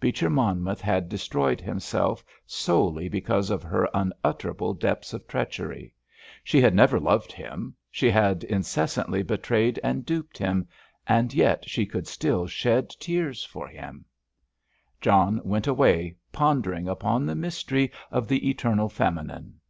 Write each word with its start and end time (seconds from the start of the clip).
Beecher 0.00 0.28
Monmouth 0.28 0.80
had 0.80 1.08
destroyed 1.08 1.60
himself 1.60 2.24
solely 2.44 3.08
because 3.08 3.48
of 3.48 3.62
her 3.62 3.88
unutterable 3.94 4.74
depths 4.74 5.12
of 5.12 5.24
treachery. 5.28 5.94
She 6.42 6.60
had 6.60 6.74
never 6.74 6.98
loved 6.98 7.30
him; 7.30 7.76
she 7.88 8.10
had 8.10 8.42
incessantly 8.42 9.22
betrayed 9.22 9.78
and 9.84 10.04
duped 10.04 10.36
him, 10.36 10.66
and 11.06 11.32
yet 11.32 11.70
she 11.70 11.86
could 11.86 12.08
still 12.08 12.48
shed 12.48 12.90
tears 12.90 13.44
for 13.44 13.68
him! 13.68 14.04
John 15.00 15.40
went 15.44 15.68
away 15.68 16.16
pondering 16.32 16.88
upon 16.88 17.24
the 17.24 17.36
mystery 17.36 17.92
of 18.10 18.26
the 18.26 18.50
eternal 18.50 18.88
feminine. 18.88 19.60